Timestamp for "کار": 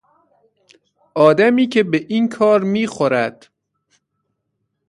2.29-2.63